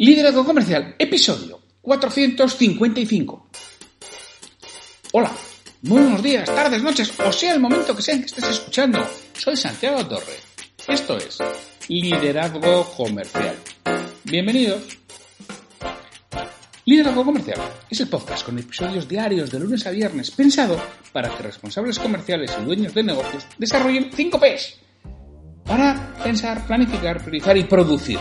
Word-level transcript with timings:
Liderazgo 0.00 0.46
Comercial, 0.46 0.94
episodio 0.98 1.60
455. 1.82 3.50
Hola, 5.12 5.30
muy 5.82 6.00
buenos 6.00 6.22
días, 6.22 6.46
tardes, 6.46 6.82
noches, 6.82 7.12
o 7.20 7.30
sea 7.30 7.52
el 7.52 7.60
momento 7.60 7.94
que 7.94 8.00
sea 8.00 8.14
en 8.14 8.20
que 8.20 8.28
estés 8.28 8.48
escuchando. 8.48 9.06
Soy 9.34 9.58
Santiago 9.58 10.06
Torre. 10.06 10.38
Esto 10.88 11.18
es 11.18 11.36
Liderazgo 11.88 12.90
Comercial. 12.96 13.56
Bienvenidos. 14.24 14.84
Liderazgo 16.86 17.22
Comercial 17.22 17.60
es 17.90 18.00
el 18.00 18.08
podcast 18.08 18.46
con 18.46 18.58
episodios 18.58 19.06
diarios 19.06 19.50
de 19.50 19.60
lunes 19.60 19.86
a 19.86 19.90
viernes 19.90 20.30
pensado 20.30 20.80
para 21.12 21.28
que 21.28 21.42
responsables 21.42 21.98
comerciales 21.98 22.56
y 22.58 22.64
dueños 22.64 22.94
de 22.94 23.02
negocios 23.02 23.44
desarrollen 23.58 24.10
5 24.14 24.40
P's 24.40 24.78
para 25.66 26.14
pensar, 26.24 26.66
planificar, 26.66 27.22
priorizar 27.22 27.58
y 27.58 27.64
producir 27.64 28.18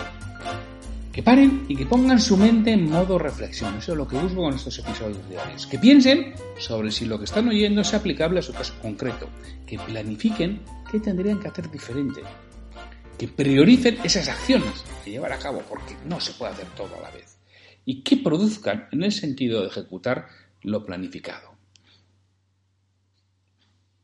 que 1.12 1.24
paren 1.24 1.66
y 1.68 1.76
que 1.76 1.86
pongan 1.86 2.20
su 2.20 2.38
mente 2.38 2.72
en 2.72 2.90
modo 2.90 3.18
reflexión. 3.18 3.78
Eso 3.78 3.94
es 3.94 3.98
lo 3.98 4.08
que 4.08 4.18
busco 4.18 4.44
con 4.44 4.54
estos 4.54 4.78
episodios 4.78 5.28
diarios. 5.28 5.66
Que 5.66 5.80
piensen 5.80 6.34
sobre 6.58 6.92
si 6.92 7.06
lo 7.06 7.18
que 7.18 7.26
están 7.26 7.48
oyendo 7.48 7.82
es 7.82 7.94
aplicable 7.94 8.40
a 8.40 8.44
su 8.44 8.54
caso 8.54 8.74
concreto. 8.82 9.28
Que 9.66 9.80
planifiquen 9.80 10.62
qué 10.92 11.00
tendrían 11.00 11.40
que 11.40 11.48
hacer 11.48 11.70
diferente. 11.72 12.22
Que 13.18 13.28
prioricen 13.28 13.98
esas 14.04 14.28
acciones 14.30 14.84
que 15.04 15.12
llevar 15.12 15.34
a 15.34 15.40
cabo, 15.40 15.64
porque 15.68 15.96
no 16.06 16.20
se 16.20 16.34
puede 16.34 16.54
hacer 16.54 16.68
todo 16.78 16.96
a 16.98 17.02
la 17.02 17.12
vez. 17.12 17.38
Y 17.86 18.04
que 18.04 18.18
produzcan 18.18 18.88
en 18.92 19.04
el 19.04 19.12
sentido 19.12 19.62
de 19.62 19.68
ejecutar 19.68 20.28
lo 20.62 20.86
planificado. 20.86 21.49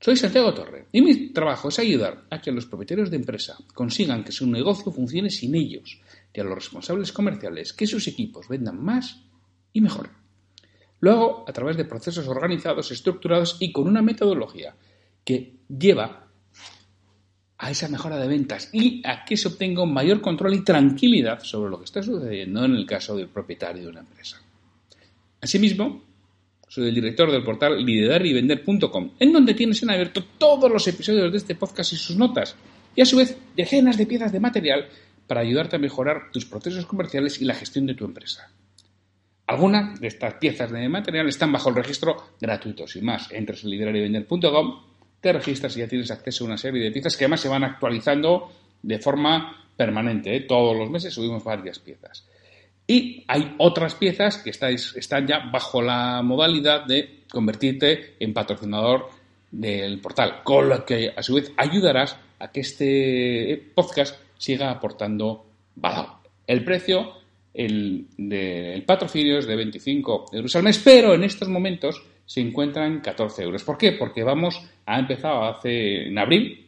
Soy 0.05 0.15
Santiago 0.15 0.53
Torre 0.53 0.85
y 0.91 1.01
mi 1.01 1.29
trabajo 1.33 1.69
es 1.69 1.79
ayudar 1.79 2.25
a 2.29 2.39
que 2.39 2.51
los 2.51 2.67
propietarios 2.67 3.09
de 3.09 3.15
empresa 3.15 3.57
consigan 3.73 4.23
que 4.23 4.31
su 4.31 4.45
negocio 4.45 4.91
funcione 4.91 5.31
sin 5.31 5.55
ellos 5.55 5.99
y 6.31 6.39
a 6.39 6.43
los 6.43 6.53
responsables 6.53 7.11
comerciales 7.11 7.73
que 7.73 7.87
sus 7.87 8.07
equipos 8.07 8.47
vendan 8.47 8.79
más 8.79 9.23
y 9.73 9.81
mejor. 9.81 10.11
Lo 10.99 11.11
hago 11.11 11.45
a 11.47 11.51
través 11.51 11.75
de 11.75 11.85
procesos 11.85 12.27
organizados, 12.27 12.91
estructurados 12.91 13.57
y 13.59 13.71
con 13.71 13.87
una 13.87 14.03
metodología 14.03 14.75
que 15.23 15.55
lleva 15.67 16.27
a 17.57 17.71
esa 17.71 17.89
mejora 17.89 18.17
de 18.17 18.27
ventas 18.27 18.69
y 18.73 19.01
a 19.07 19.25
que 19.25 19.35
se 19.35 19.47
obtenga 19.47 19.81
un 19.81 19.91
mayor 19.91 20.21
control 20.21 20.53
y 20.53 20.63
tranquilidad 20.63 21.39
sobre 21.39 21.71
lo 21.71 21.79
que 21.79 21.85
está 21.85 22.03
sucediendo 22.03 22.63
en 22.63 22.75
el 22.75 22.85
caso 22.85 23.17
del 23.17 23.29
propietario 23.29 23.81
de 23.81 23.89
una 23.89 24.01
empresa. 24.01 24.39
Asimismo, 25.41 26.03
soy 26.67 26.89
el 26.89 26.95
director 26.95 27.31
del 27.31 27.43
portal 27.43 27.83
liderarivender.com, 27.83 29.11
en 29.19 29.33
donde 29.33 29.53
tienes 29.53 29.81
en 29.83 29.91
abierto 29.91 30.23
todos 30.37 30.71
los 30.71 30.87
episodios 30.87 31.31
de 31.31 31.37
este 31.37 31.55
podcast 31.55 31.93
y 31.93 31.95
sus 31.95 32.15
notas, 32.15 32.55
y 32.95 33.01
a 33.01 33.05
su 33.05 33.17
vez 33.17 33.37
decenas 33.55 33.97
de 33.97 34.05
piezas 34.05 34.31
de 34.31 34.39
material 34.39 34.87
para 35.27 35.41
ayudarte 35.41 35.75
a 35.75 35.79
mejorar 35.79 36.31
tus 36.31 36.45
procesos 36.45 36.85
comerciales 36.85 37.41
y 37.41 37.45
la 37.45 37.55
gestión 37.55 37.85
de 37.85 37.93
tu 37.93 38.05
empresa. 38.05 38.51
Algunas 39.47 39.99
de 39.99 40.07
estas 40.07 40.35
piezas 40.35 40.71
de 40.71 40.89
material 40.89 41.27
están 41.27 41.51
bajo 41.51 41.69
el 41.69 41.75
registro 41.75 42.31
gratuito. 42.41 42.87
Sin 42.87 43.05
más, 43.05 43.31
entras 43.31 43.63
en 43.63 43.69
liderarivender.com, 43.69 44.83
te 45.21 45.33
registras 45.33 45.75
y 45.77 45.81
ya 45.81 45.87
tienes 45.87 46.09
acceso 46.09 46.43
a 46.43 46.47
una 46.47 46.57
serie 46.57 46.83
de 46.83 46.91
piezas 46.91 47.15
que 47.15 47.25
además 47.25 47.41
se 47.41 47.49
van 47.49 47.63
actualizando 47.63 48.51
de 48.81 48.99
forma 48.99 49.69
permanente. 49.75 50.35
¿eh? 50.35 50.41
Todos 50.41 50.75
los 50.75 50.89
meses 50.89 51.13
subimos 51.13 51.43
varias 51.43 51.79
piezas. 51.79 52.27
Y 52.87 53.23
hay 53.27 53.55
otras 53.57 53.95
piezas 53.95 54.37
que 54.37 54.51
están 54.51 55.27
ya 55.27 55.49
bajo 55.51 55.81
la 55.81 56.21
modalidad 56.21 56.85
de 56.85 57.23
convertirte 57.29 58.15
en 58.19 58.33
patrocinador 58.33 59.09
del 59.51 59.99
portal, 59.99 60.41
con 60.43 60.69
lo 60.69 60.85
que 60.85 61.13
a 61.15 61.23
su 61.23 61.35
vez 61.35 61.51
ayudarás 61.57 62.17
a 62.39 62.51
que 62.51 62.59
este 62.59 63.71
podcast 63.73 64.19
siga 64.37 64.69
aportando 64.69 65.45
valor. 65.75 66.07
El 66.45 66.63
precio 66.63 67.13
el, 67.53 68.07
del 68.17 68.83
patrocinio 68.83 69.39
es 69.39 69.47
de 69.47 69.55
25 69.55 70.25
euros 70.33 70.55
al 70.55 70.63
mes, 70.63 70.79
pero 70.83 71.13
en 71.13 71.23
estos 71.23 71.47
momentos 71.47 72.03
se 72.25 72.41
encuentran 72.41 72.99
14 72.99 73.43
euros. 73.43 73.63
¿Por 73.63 73.77
qué? 73.77 73.93
Porque 73.93 74.23
vamos, 74.23 74.61
ha 74.85 74.99
empezado 74.99 75.45
hace 75.45 76.07
en 76.07 76.17
abril, 76.17 76.67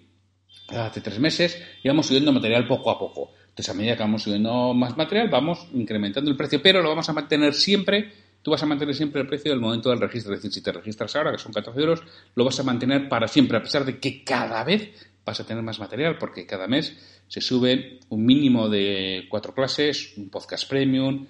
hace 0.70 1.02
tres 1.02 1.20
meses, 1.20 1.62
y 1.84 1.88
vamos 1.88 2.08
subiendo 2.08 2.32
material 2.32 2.68
poco 2.68 2.90
a 2.90 2.98
poco. 2.98 3.32
Entonces, 3.58 3.74
a 3.74 3.78
medida 3.78 3.96
que 3.96 4.04
vamos 4.04 4.22
subiendo 4.22 4.72
más 4.76 4.96
material, 4.96 5.30
vamos 5.30 5.68
incrementando 5.74 6.30
el 6.30 6.38
precio, 6.38 6.62
pero 6.62 6.80
lo 6.84 6.90
vamos 6.90 7.10
a 7.10 7.14
mantener 7.14 7.56
siempre. 7.56 8.14
Tú 8.44 8.52
vas 8.52 8.62
a 8.62 8.68
mantener 8.68 8.94
siempre 8.94 9.20
el 9.20 9.28
precio 9.28 9.50
del 9.50 9.60
momento 9.60 9.90
del 9.90 10.00
registro. 10.00 10.32
Es 10.36 10.44
decir, 10.44 10.54
si 10.54 10.62
te 10.62 10.72
registras 10.72 11.16
ahora, 11.16 11.32
que 11.32 11.40
son 11.40 11.52
14 11.52 11.80
euros, 11.80 12.04
lo 12.36 12.46
vas 12.46 12.60
a 12.60 12.64
mantener 12.64 13.10
para 13.10 13.28
siempre, 13.28 13.58
a 13.58 13.64
pesar 13.64 13.84
de 13.84 13.98
que 13.98 14.24
cada 14.24 14.64
vez 14.64 14.92
vas 15.26 15.40
a 15.40 15.44
tener 15.44 15.64
más 15.64 15.80
material, 15.80 16.20
porque 16.20 16.46
cada 16.46 16.68
mes 16.68 17.24
se 17.28 17.42
sube 17.42 18.00
un 18.10 18.24
mínimo 18.28 18.70
de 18.70 19.26
cuatro 19.28 19.56
clases, 19.56 20.14
un 20.18 20.30
podcast 20.30 20.70
premium, 20.70 21.26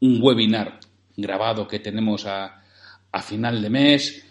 un 0.00 0.18
webinar 0.22 0.80
grabado 1.14 1.68
que 1.68 1.78
tenemos 1.78 2.24
a, 2.24 2.64
a 3.12 3.22
final 3.22 3.60
de 3.60 3.68
mes, 3.68 4.24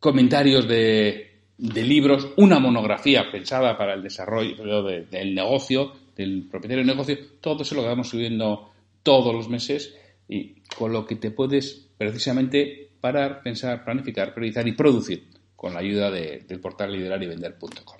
comentarios 0.00 0.66
de, 0.66 1.33
de 1.56 1.82
libros, 1.82 2.28
una 2.36 2.58
monografía 2.58 3.30
pensada 3.30 3.76
para 3.78 3.94
el 3.94 4.02
desarrollo 4.02 4.82
del 4.82 5.34
negocio, 5.34 5.92
del 6.16 6.46
propietario 6.50 6.84
del 6.84 6.94
negocio, 6.94 7.18
todo 7.40 7.62
eso 7.62 7.74
lo 7.74 7.82
que 7.82 7.88
vamos 7.88 8.08
subiendo 8.08 8.72
todos 9.02 9.34
los 9.34 9.48
meses 9.48 9.94
y 10.28 10.60
con 10.76 10.92
lo 10.92 11.06
que 11.06 11.16
te 11.16 11.30
puedes 11.30 11.88
precisamente 11.96 12.90
parar, 13.00 13.42
pensar, 13.42 13.84
planificar, 13.84 14.34
priorizar 14.34 14.66
y 14.66 14.72
producir 14.72 15.28
con 15.54 15.74
la 15.74 15.80
ayuda 15.80 16.10
del 16.10 16.60
portal 16.60 16.92
liderarivender.com. 16.92 17.98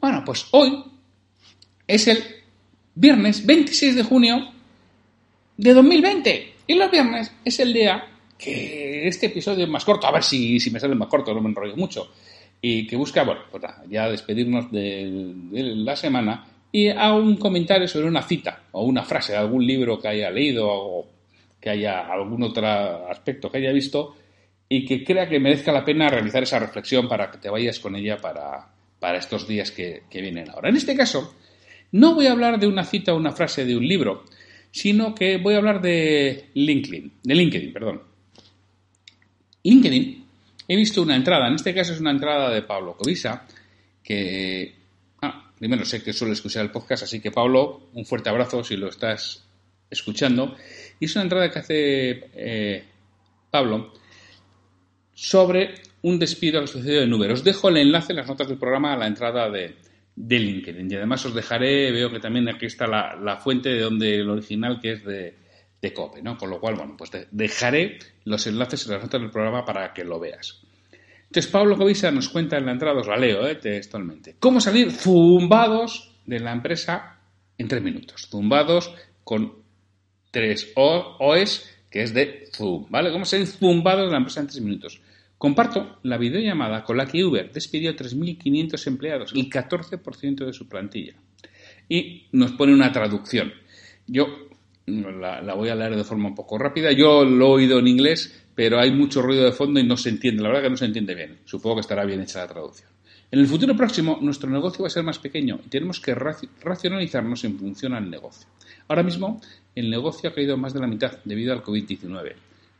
Bueno, 0.00 0.22
pues 0.24 0.46
hoy 0.52 0.84
es 1.86 2.06
el 2.08 2.18
viernes 2.94 3.44
26 3.44 3.96
de 3.96 4.02
junio 4.02 4.52
de 5.56 5.74
2020 5.74 6.54
y 6.66 6.74
los 6.74 6.90
viernes 6.90 7.32
es 7.44 7.58
el 7.60 7.72
día 7.72 8.04
que 8.38 9.08
este 9.08 9.26
episodio 9.26 9.64
es 9.64 9.70
más 9.70 9.84
corto, 9.84 10.06
a 10.06 10.12
ver 10.12 10.22
si, 10.22 10.60
si 10.60 10.70
me 10.70 10.78
sale 10.78 10.94
más 10.94 11.08
corto, 11.08 11.34
no 11.34 11.40
me 11.40 11.48
enrollo 11.48 11.76
mucho 11.76 12.12
y 12.60 12.86
que 12.86 12.96
busca, 12.96 13.24
bueno, 13.24 13.42
pues 13.50 13.62
ya 13.88 14.08
despedirnos 14.08 14.70
de, 14.70 15.32
la 15.52 15.96
semana 15.96 16.46
y 16.72 16.88
hago 16.88 17.18
un 17.18 17.36
comentario 17.36 17.86
sobre 17.88 18.08
una 18.08 18.22
cita 18.22 18.64
o 18.72 18.84
una 18.84 19.02
frase 19.02 19.32
de 19.32 19.38
algún 19.38 19.66
libro 19.66 19.98
que 19.98 20.08
haya 20.08 20.30
leído 20.30 20.66
o 20.68 21.08
que 21.60 21.70
haya 21.70 22.06
algún 22.06 22.42
otro 22.42 22.66
aspecto 23.08 23.50
que 23.50 23.58
haya 23.58 23.72
visto 23.72 24.16
y 24.68 24.84
que 24.84 25.04
crea 25.04 25.28
que 25.28 25.38
merezca 25.38 25.72
la 25.72 25.84
pena 25.84 26.08
realizar 26.08 26.42
esa 26.42 26.58
reflexión 26.58 27.08
para 27.08 27.30
que 27.30 27.38
te 27.38 27.50
vayas 27.50 27.78
con 27.78 27.94
ella 27.94 28.16
para, 28.16 28.68
para 28.98 29.18
estos 29.18 29.46
días 29.46 29.70
que, 29.70 30.02
que 30.10 30.20
vienen 30.20 30.50
ahora. 30.50 30.68
En 30.68 30.76
este 30.76 30.96
caso, 30.96 31.34
no 31.92 32.14
voy 32.14 32.26
a 32.26 32.32
hablar 32.32 32.58
de 32.58 32.66
una 32.66 32.84
cita 32.84 33.14
o 33.14 33.16
una 33.16 33.32
frase 33.32 33.64
de 33.64 33.76
un 33.76 33.86
libro, 33.86 34.24
sino 34.72 35.14
que 35.14 35.38
voy 35.38 35.54
a 35.54 35.58
hablar 35.58 35.80
de 35.80 36.50
LinkedIn, 36.54 37.12
de 37.22 37.34
LinkedIn, 37.34 37.72
perdón. 37.72 38.02
LinkedIn 39.62 40.25
he 40.68 40.76
visto 40.76 41.02
una 41.02 41.16
entrada, 41.16 41.48
en 41.48 41.54
este 41.54 41.74
caso 41.74 41.92
es 41.92 42.00
una 42.00 42.10
entrada 42.10 42.50
de 42.50 42.62
Pablo 42.62 42.96
Covisa, 42.96 43.46
que, 44.02 44.74
ah, 45.22 45.52
primero 45.58 45.84
sé 45.84 46.02
que 46.02 46.12
suele 46.12 46.34
escuchar 46.34 46.64
el 46.64 46.70
podcast, 46.70 47.04
así 47.04 47.20
que 47.20 47.30
Pablo, 47.30 47.90
un 47.94 48.04
fuerte 48.04 48.28
abrazo 48.28 48.64
si 48.64 48.76
lo 48.76 48.88
estás 48.88 49.46
escuchando. 49.90 50.56
Y 50.98 51.06
es 51.06 51.14
una 51.14 51.24
entrada 51.24 51.50
que 51.50 51.58
hace 51.58 52.30
eh, 52.34 52.84
Pablo 53.50 53.92
sobre 55.12 55.74
un 56.02 56.18
despido 56.18 56.60
que 56.60 56.66
sucedido 56.66 57.02
en 57.02 57.12
Uber. 57.12 57.32
Os 57.32 57.44
dejo 57.44 57.68
el 57.68 57.78
enlace 57.78 58.12
en 58.12 58.18
las 58.18 58.28
notas 58.28 58.48
del 58.48 58.58
programa 58.58 58.92
a 58.92 58.96
la 58.96 59.06
entrada 59.06 59.50
de, 59.50 59.76
de 60.14 60.38
LinkedIn. 60.38 60.90
Y 60.90 60.94
además 60.94 61.24
os 61.26 61.34
dejaré, 61.34 61.90
veo 61.90 62.10
que 62.10 62.20
también 62.20 62.48
aquí 62.48 62.66
está 62.66 62.86
la, 62.86 63.16
la 63.16 63.36
fuente 63.36 63.70
de 63.70 63.80
donde 63.80 64.16
el 64.16 64.30
original 64.30 64.80
que 64.80 64.92
es 64.92 65.04
de, 65.04 65.34
de 65.80 65.92
COPE, 65.92 66.22
¿no? 66.22 66.36
Con 66.36 66.50
lo 66.50 66.60
cual, 66.60 66.74
bueno, 66.76 66.96
pues 66.96 67.10
te 67.10 67.28
dejaré 67.30 67.98
los 68.24 68.46
enlaces 68.46 68.86
en 68.86 68.92
las 68.92 69.02
notas 69.02 69.20
del 69.20 69.30
programa 69.30 69.64
para 69.64 69.92
que 69.92 70.04
lo 70.04 70.18
veas. 70.18 70.65
Entonces, 71.26 71.50
Pablo 71.50 71.76
Covisa 71.76 72.10
nos 72.10 72.28
cuenta 72.28 72.56
en 72.56 72.66
la 72.66 72.72
entrada, 72.72 73.00
os 73.00 73.08
la 73.08 73.16
leo 73.16 73.46
¿eh? 73.46 73.56
textualmente, 73.56 74.36
cómo 74.38 74.60
salir 74.60 74.90
zumbados 74.92 76.16
de 76.24 76.40
la 76.40 76.52
empresa 76.52 77.18
en 77.58 77.68
tres 77.68 77.82
minutos. 77.82 78.28
Zumbados 78.30 78.94
con 79.24 79.54
tres 80.30 80.72
OEs, 80.76 81.68
que 81.90 82.02
es 82.02 82.14
de 82.14 82.48
Zoom, 82.54 82.86
¿vale? 82.90 83.10
Cómo 83.10 83.24
salir 83.24 83.46
zumbados 83.46 84.06
de 84.06 84.12
la 84.12 84.18
empresa 84.18 84.40
en 84.40 84.46
tres 84.46 84.60
minutos. 84.60 85.00
Comparto 85.38 85.98
la 86.02 86.16
videollamada 86.16 86.82
con 86.82 86.96
la 86.96 87.06
que 87.06 87.24
Uber 87.24 87.52
despidió 87.52 87.94
3.500 87.94 88.86
empleados, 88.86 89.32
el 89.34 89.50
14% 89.50 90.46
de 90.46 90.52
su 90.52 90.68
plantilla. 90.68 91.14
Y 91.88 92.26
nos 92.32 92.52
pone 92.52 92.72
una 92.72 92.90
traducción. 92.90 93.52
Yo 94.06 94.48
la, 94.86 95.42
la, 95.42 95.54
voy 95.54 95.68
a 95.68 95.74
leer 95.74 95.96
de 95.96 96.04
forma 96.04 96.28
un 96.28 96.34
poco 96.34 96.58
rápida. 96.58 96.92
Yo 96.92 97.24
lo 97.24 97.46
he 97.46 97.50
oído 97.50 97.78
en 97.78 97.88
inglés, 97.88 98.45
pero 98.56 98.80
hay 98.80 98.90
mucho 98.90 99.20
ruido 99.20 99.44
de 99.44 99.52
fondo 99.52 99.78
y 99.78 99.84
no 99.84 99.98
se 99.98 100.08
entiende. 100.08 100.42
La 100.42 100.48
verdad 100.48 100.64
que 100.64 100.70
no 100.70 100.76
se 100.78 100.86
entiende 100.86 101.14
bien. 101.14 101.38
Supongo 101.44 101.76
que 101.76 101.80
estará 101.82 102.04
bien 102.06 102.22
hecha 102.22 102.40
la 102.40 102.48
traducción. 102.48 102.88
En 103.30 103.38
el 103.38 103.46
futuro 103.46 103.76
próximo, 103.76 104.18
nuestro 104.22 104.48
negocio 104.48 104.82
va 104.82 104.86
a 104.86 104.90
ser 104.90 105.02
más 105.02 105.18
pequeño 105.18 105.60
y 105.64 105.68
tenemos 105.68 106.00
que 106.00 106.14
racionalizarnos 106.14 107.44
en 107.44 107.58
función 107.58 107.92
al 107.92 108.08
negocio. 108.08 108.48
Ahora 108.88 109.02
mismo, 109.02 109.42
el 109.74 109.90
negocio 109.90 110.30
ha 110.30 110.32
caído 110.32 110.56
más 110.56 110.72
de 110.72 110.80
la 110.80 110.86
mitad 110.86 111.18
debido 111.24 111.52
al 111.52 111.62
COVID-19. 111.62 112.32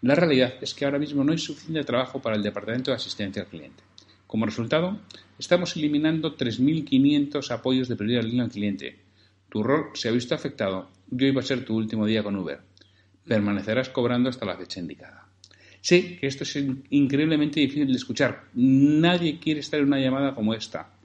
La 0.02 0.14
realidad 0.14 0.55
es 0.62 0.73
que 0.73 0.87
ahora 0.87 0.99
mismo 0.99 1.25
no 1.25 1.32
hay 1.32 1.38
suficiente 1.38 1.84
trabajo 1.84 2.22
para 2.22 2.37
el 2.37 2.43
departamento 2.43 2.90
de 2.90 2.96
asistencia 2.96 3.43
al 3.43 3.49
cliente. 3.49 3.82
Como 4.26 4.46
resultado, 4.46 4.99
estamos 5.38 5.76
eliminando 5.76 6.37
3.500 6.37 7.50
apoyos 7.50 7.88
de 7.88 7.96
primera 7.96 8.22
línea 8.22 8.44
al 8.44 8.50
cliente. 8.50 8.96
Tu 9.50 9.62
rol 9.62 9.90
se 9.94 10.08
ha 10.08 10.12
visto 10.12 10.34
afectado 10.34 10.88
y 11.11 11.25
hoy 11.25 11.32
va 11.32 11.40
a 11.40 11.44
ser 11.44 11.64
tu 11.64 11.76
último 11.76 12.06
día 12.06 12.22
con 12.22 12.37
Uber. 12.37 12.61
Permanecerás 13.26 13.90
cobrando 13.90 14.31
hasta 14.31 14.46
la 14.46 14.56
fecha 14.56 14.81
indicada. 14.81 15.25
Sé 15.86 16.16
que 16.18 16.26
esto 16.26 16.42
es 16.42 16.56
increíblemente 16.90 17.60
difícil 17.60 17.86
de 17.86 17.92
escuchar. 17.92 18.46
Nadie 18.54 19.38
quiere 19.38 19.60
estar 19.60 19.78
en 19.78 19.86
una 19.86 20.00
llamada 20.00 20.34
como 20.34 20.52
esta. 20.52 20.96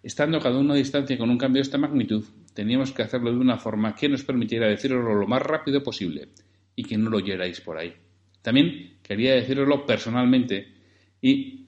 Estando 0.00 0.38
cada 0.38 0.60
uno 0.60 0.74
a 0.74 0.76
distancia 0.76 1.18
con 1.18 1.28
un 1.28 1.36
cambio 1.36 1.58
de 1.58 1.64
esta 1.64 1.76
magnitud, 1.76 2.24
teníamos 2.54 2.92
que 2.92 3.02
hacerlo 3.02 3.32
de 3.32 3.38
una 3.38 3.58
forma 3.58 3.96
que 3.96 4.08
nos 4.08 4.22
permitiera 4.22 4.68
decirlo 4.68 5.12
lo 5.12 5.26
más 5.26 5.42
rápido 5.42 5.82
posible 5.82 6.28
y 6.76 6.84
que 6.84 6.96
no 6.96 7.10
lo 7.10 7.16
oyerais 7.16 7.60
por 7.62 7.76
ahí. 7.78 7.94
También 8.42 8.98
quería 9.02 9.34
deciroslo 9.34 9.84
personalmente 9.84 10.72
y 11.20 11.66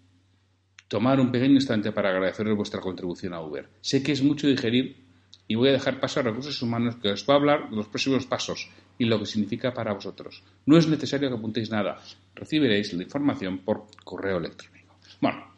tomar 0.86 1.18
un 1.18 1.32
pequeño 1.32 1.54
instante 1.54 1.90
para 1.90 2.10
agradeceros 2.10 2.56
vuestra 2.56 2.80
contribución 2.80 3.34
a 3.34 3.40
Uber. 3.40 3.68
Sé 3.80 4.00
que 4.00 4.12
es 4.12 4.22
mucho 4.22 4.46
digerir 4.46 5.03
y 5.46 5.54
voy 5.56 5.68
a 5.68 5.72
dejar 5.72 6.00
paso 6.00 6.20
a 6.20 6.22
recursos 6.22 6.60
humanos 6.62 6.96
que 6.96 7.10
os 7.10 7.28
va 7.28 7.34
a 7.34 7.36
hablar 7.36 7.70
de 7.70 7.76
los 7.76 7.88
próximos 7.88 8.26
pasos 8.26 8.68
y 8.98 9.04
lo 9.04 9.18
que 9.18 9.26
significa 9.26 9.74
para 9.74 9.92
vosotros. 9.92 10.42
No 10.66 10.78
es 10.78 10.88
necesario 10.88 11.28
que 11.28 11.36
apuntéis 11.36 11.70
nada, 11.70 12.00
recibiréis 12.34 12.92
la 12.94 13.02
información 13.02 13.58
por 13.58 13.86
correo 14.04 14.38
electrónico. 14.38 14.94
Bueno, 15.20 15.54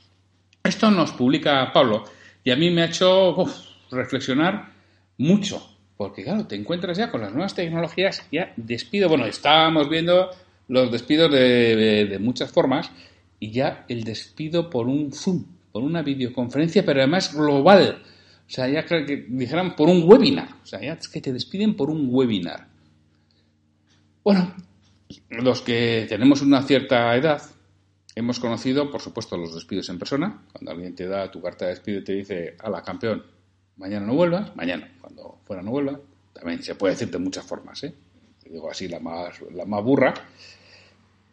esto 0.64 0.90
nos 0.90 1.12
publica 1.12 1.72
Pablo 1.72 2.04
y 2.42 2.50
a 2.50 2.56
mí 2.56 2.70
me 2.70 2.82
ha 2.82 2.86
hecho 2.86 3.36
reflexionar 3.90 4.72
mucho, 5.18 5.62
porque 5.96 6.24
claro, 6.24 6.46
te 6.46 6.56
encuentras 6.56 6.98
ya 6.98 7.10
con 7.10 7.20
las 7.20 7.32
nuevas 7.32 7.54
tecnologías, 7.54 8.26
ya 8.32 8.52
despido, 8.56 9.08
bueno, 9.08 9.26
estábamos 9.26 9.88
viendo 9.88 10.30
los 10.68 10.90
despidos 10.90 11.30
de, 11.30 12.06
de 12.06 12.18
muchas 12.18 12.50
formas 12.50 12.90
y 13.38 13.52
ya 13.52 13.84
el 13.88 14.02
despido 14.02 14.68
por 14.68 14.88
un 14.88 15.12
Zoom, 15.12 15.44
por 15.70 15.84
una 15.84 16.02
videoconferencia, 16.02 16.84
pero 16.84 17.00
además 17.00 17.34
global 17.34 18.02
o 18.46 18.50
sea, 18.50 18.68
ya 18.68 18.84
creo 18.86 19.04
que 19.04 19.26
dijeran 19.28 19.74
por 19.74 19.88
un 19.88 20.04
webinar. 20.04 20.48
O 20.62 20.66
sea, 20.66 20.80
ya 20.80 20.92
es 20.92 21.08
que 21.08 21.20
te 21.20 21.32
despiden 21.32 21.74
por 21.74 21.90
un 21.90 22.08
webinar. 22.10 22.68
Bueno, 24.22 24.54
los 25.30 25.62
que 25.62 26.06
tenemos 26.08 26.42
una 26.42 26.62
cierta 26.62 27.14
edad, 27.16 27.42
hemos 28.14 28.38
conocido, 28.38 28.90
por 28.90 29.00
supuesto, 29.00 29.36
los 29.36 29.54
despidos 29.54 29.88
en 29.88 29.98
persona. 29.98 30.42
Cuando 30.52 30.70
alguien 30.70 30.94
te 30.94 31.08
da 31.08 31.30
tu 31.30 31.42
carta 31.42 31.64
de 31.64 31.72
despido 31.72 32.00
y 32.00 32.04
te 32.04 32.12
dice, 32.12 32.56
a 32.58 32.82
campeón, 32.82 33.24
mañana 33.76 34.06
no 34.06 34.14
vuelvas, 34.14 34.54
mañana, 34.54 34.92
cuando 35.00 35.40
fuera 35.44 35.62
no 35.62 35.72
vuelva. 35.72 36.00
También 36.32 36.62
se 36.62 36.76
puede 36.76 36.94
decir 36.94 37.10
de 37.10 37.18
muchas 37.18 37.44
formas, 37.44 37.82
¿eh? 37.82 37.94
Digo 38.48 38.70
así, 38.70 38.86
la 38.86 39.00
más, 39.00 39.40
la 39.52 39.64
más 39.64 39.82
burra. 39.82 40.14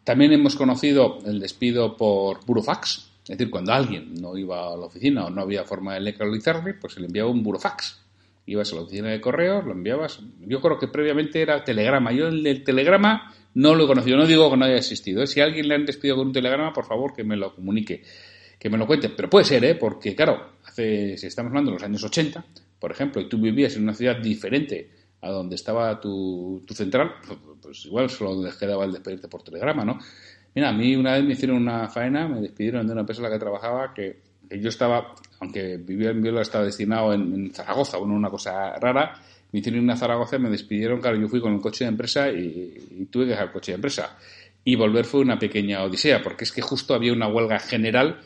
También 0.02 0.32
hemos 0.32 0.56
conocido 0.56 1.18
el 1.24 1.38
despido 1.38 1.96
por 1.96 2.44
burofax, 2.44 3.13
es 3.24 3.38
decir, 3.38 3.50
cuando 3.50 3.72
alguien 3.72 4.12
no 4.20 4.36
iba 4.36 4.70
a 4.70 4.76
la 4.76 4.84
oficina 4.84 5.24
o 5.24 5.30
no 5.30 5.40
había 5.40 5.64
forma 5.64 5.94
de 5.94 6.00
localizarle, 6.00 6.74
pues 6.74 6.92
se 6.92 7.00
le 7.00 7.06
enviaba 7.06 7.30
un 7.30 7.42
burofax. 7.42 8.02
Ibas 8.44 8.70
a 8.72 8.76
la 8.76 8.82
oficina 8.82 9.08
de 9.08 9.20
correos, 9.22 9.64
lo 9.64 9.72
enviabas. 9.72 10.20
Yo 10.40 10.60
creo 10.60 10.78
que 10.78 10.88
previamente 10.88 11.40
era 11.40 11.64
telegrama. 11.64 12.12
Yo 12.12 12.28
el, 12.28 12.42
del 12.42 12.62
telegrama 12.62 13.34
no 13.54 13.74
lo 13.74 13.84
he 13.84 13.86
conocido. 13.86 14.18
No 14.18 14.26
digo 14.26 14.50
que 14.50 14.58
no 14.58 14.66
haya 14.66 14.76
existido. 14.76 15.26
Si 15.26 15.40
alguien 15.40 15.68
le 15.68 15.74
han 15.74 15.86
despedido 15.86 16.16
con 16.16 16.26
un 16.26 16.32
telegrama, 16.34 16.74
por 16.74 16.84
favor 16.84 17.14
que 17.14 17.24
me 17.24 17.36
lo 17.36 17.54
comunique, 17.54 18.02
que 18.58 18.68
me 18.68 18.76
lo 18.76 18.86
cuente. 18.86 19.08
Pero 19.08 19.30
puede 19.30 19.46
ser, 19.46 19.64
¿eh? 19.64 19.74
porque 19.74 20.14
claro, 20.14 20.56
hace, 20.62 21.16
si 21.16 21.26
estamos 21.26 21.48
hablando 21.48 21.70
de 21.70 21.76
los 21.76 21.82
años 21.82 22.04
80, 22.04 22.44
por 22.78 22.92
ejemplo, 22.92 23.22
y 23.22 23.28
tú 23.30 23.38
vivías 23.38 23.74
en 23.76 23.84
una 23.84 23.94
ciudad 23.94 24.18
diferente 24.18 24.90
a 25.22 25.30
donde 25.30 25.54
estaba 25.54 25.98
tu, 25.98 26.62
tu 26.66 26.74
central, 26.74 27.14
pues 27.62 27.86
igual 27.86 28.10
solo 28.10 28.46
quedaba 28.60 28.84
el 28.84 28.92
despedirte 28.92 29.28
por 29.28 29.42
telegrama, 29.42 29.82
¿no? 29.82 29.98
Mira, 30.54 30.68
a 30.68 30.72
mí 30.72 30.94
una 30.94 31.14
vez 31.14 31.24
me 31.24 31.32
hicieron 31.32 31.56
una 31.56 31.88
faena, 31.88 32.28
me 32.28 32.40
despidieron 32.40 32.86
de 32.86 32.92
una 32.92 33.00
empresa 33.00 33.20
en 33.20 33.24
la 33.24 33.30
que 33.30 33.40
trabajaba 33.40 33.92
que, 33.92 34.22
yo 34.50 34.68
estaba, 34.68 35.14
aunque 35.40 35.78
vivía 35.78 36.10
en 36.10 36.22
Viola, 36.22 36.42
estaba 36.42 36.64
destinado 36.64 37.12
en, 37.12 37.52
Zaragoza, 37.52 37.96
bueno, 37.96 38.14
una 38.14 38.30
cosa 38.30 38.76
rara. 38.78 39.20
Me 39.50 39.60
hicieron 39.60 39.82
una 39.82 39.96
Zaragoza, 39.96 40.38
me 40.38 40.50
despidieron, 40.50 41.00
claro, 41.00 41.16
yo 41.16 41.28
fui 41.28 41.40
con 41.40 41.54
el 41.54 41.60
coche 41.60 41.84
de 41.84 41.90
empresa 41.90 42.30
y, 42.30 43.08
tuve 43.10 43.24
que 43.24 43.30
dejar 43.30 43.46
el 43.46 43.52
coche 43.52 43.72
de 43.72 43.76
empresa. 43.76 44.16
Y 44.64 44.76
volver 44.76 45.04
fue 45.04 45.20
una 45.20 45.38
pequeña 45.38 45.82
odisea, 45.82 46.22
porque 46.22 46.44
es 46.44 46.52
que 46.52 46.62
justo 46.62 46.94
había 46.94 47.12
una 47.12 47.26
huelga 47.26 47.58
general 47.58 48.20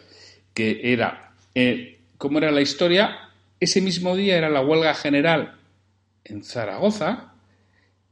que 0.52 0.92
era, 0.92 1.32
eh, 1.54 1.98
¿cómo 2.18 2.38
era 2.38 2.50
la 2.50 2.60
historia? 2.60 3.30
Ese 3.58 3.80
mismo 3.80 4.14
día 4.16 4.36
era 4.36 4.50
la 4.50 4.60
huelga 4.60 4.94
general 4.94 5.54
en 6.24 6.44
Zaragoza, 6.44 7.32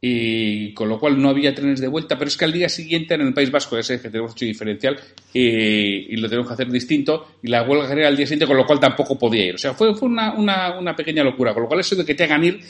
y 0.01 0.75
con 0.75 0.89
lo 0.89 1.01
cual 1.01 1.21
no 1.21 1.31
había 1.31 1.55
trenes 1.55 1.81
de 1.81 1.89
vuelta, 1.89 2.19
pero 2.19 2.29
es 2.29 2.37
que 2.37 2.45
al 2.45 2.53
día 2.53 2.69
siguiente 2.69 3.15
en 3.15 3.23
el 3.23 3.35
País 3.35 3.51
Vasco, 3.51 3.79
ese 3.79 4.01
que 4.01 4.11
tenemos 4.11 4.33
hecho 4.33 4.45
diferencial, 4.45 4.99
y 5.33 6.17
lo 6.17 6.29
tenemos 6.29 6.49
que 6.49 6.55
hacer 6.55 6.71
distinto, 6.71 7.39
y 7.43 7.49
la 7.49 7.63
huelga 7.63 7.89
general 7.89 8.13
al 8.13 8.17
día 8.17 8.27
siguiente, 8.27 8.47
con 8.47 8.57
lo 8.57 8.67
cual 8.67 8.79
tampoco 8.79 9.19
podía 9.19 9.47
ir. 9.47 9.55
O 9.55 9.59
sea, 9.59 9.75
fue, 9.75 9.95
fue 9.95 10.09
una, 10.09 10.35
una, 10.35 10.79
una 10.79 10.95
pequeña 10.95 11.25
locura, 11.25 11.55
con 11.55 11.63
lo 11.63 11.69
cual 11.69 11.81
eso 11.81 11.97
de 11.97 12.05
que 12.05 12.15
te 12.15 12.25
hagan 12.25 12.45
ir, 12.45 12.61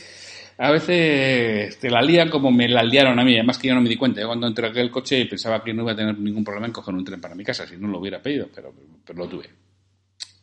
a 0.59 0.71
veces 0.71 1.79
te 1.79 1.91
la 1.91 2.01
lían 2.01 2.31
como 2.31 2.51
me 2.51 2.69
la 2.69 2.83
liaron 2.83 3.19
a 3.19 3.25
mí, 3.25 3.35
además 3.35 3.59
que 3.59 3.69
yo 3.69 3.75
no 3.75 3.83
me 3.83 3.89
di 3.89 3.97
cuenta. 3.97 4.21
Yo 4.21 4.27
cuando 4.29 4.47
entregué 4.47 4.81
el 4.81 4.91
coche 4.91 5.27
pensaba 5.27 5.63
que 5.63 5.75
no 5.75 5.83
iba 5.83 5.93
a 5.93 5.97
tener 5.97 6.19
ningún 6.19 6.45
problema 6.45 6.67
en 6.67 6.73
coger 6.73 6.95
un 6.95 7.05
tren 7.05 7.21
para 7.21 7.35
mi 7.35 7.45
casa, 7.45 7.67
si 7.67 7.77
no 7.77 7.89
lo 7.89 7.99
hubiera 7.99 8.23
pedido, 8.23 8.49
pero, 8.55 8.73
pero 9.05 9.19
lo 9.19 9.29
tuve. 9.29 9.51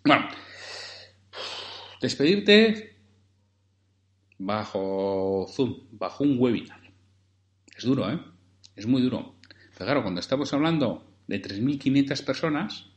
Bueno, 0.05 0.27
despedirte 1.99 2.92
bajo 4.45 5.47
Zoom, 5.49 5.87
bajo 5.91 6.23
un 6.23 6.37
webinar. 6.39 6.81
Es 7.75 7.85
duro, 7.85 8.09
¿eh? 8.11 8.19
Es 8.75 8.85
muy 8.85 9.01
duro. 9.01 9.35
Pero 9.73 9.85
claro, 9.85 10.01
cuando 10.03 10.19
estamos 10.19 10.53
hablando 10.53 11.05
de 11.27 11.41
3.500 11.41 12.23
personas, 12.23 12.87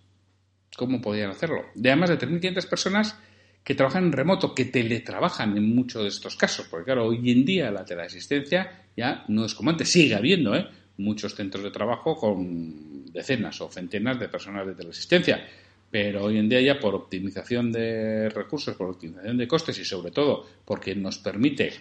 ¿cómo 0.77 1.01
podían 1.01 1.31
hacerlo? 1.31 1.65
De 1.75 1.91
además 1.91 2.11
de 2.11 2.19
3.500 2.19 2.69
personas 2.69 3.17
que 3.63 3.75
trabajan 3.75 4.05
en 4.05 4.13
remoto, 4.13 4.55
que 4.55 4.67
teletrabajan 4.67 5.57
en 5.57 5.75
muchos 5.75 6.03
de 6.03 6.09
estos 6.09 6.37
casos, 6.37 6.67
porque 6.69 6.85
claro, 6.85 7.07
hoy 7.07 7.31
en 7.31 7.45
día 7.45 7.71
la 7.71 7.85
teleasistencia 7.85 8.87
ya 8.97 9.25
no 9.29 9.45
es 9.45 9.55
como 9.55 9.71
antes, 9.71 9.91
sigue 9.91 10.15
habiendo 10.15 10.55
¿eh? 10.55 10.69
muchos 10.99 11.35
centros 11.35 11.65
de 11.65 11.71
trabajo 11.71 12.17
con 12.17 13.07
decenas 13.07 13.61
o 13.61 13.69
centenas 13.69 14.21
de 14.21 14.29
personas 14.29 14.67
de 14.67 14.75
teleasistencia, 14.75 15.45
pero 15.91 16.25
hoy 16.25 16.39
en 16.39 16.49
día 16.49 16.61
ya 16.61 16.81
por 16.81 16.95
optimización 16.95 17.73
de 17.73 18.29
recursos, 18.31 18.75
por 18.77 18.91
optimización 18.91 19.37
de 19.37 19.49
costes 19.49 19.79
y 19.79 19.85
sobre 19.85 20.11
todo 20.11 20.47
porque 20.65 20.95
nos 20.95 21.19
permite 21.19 21.73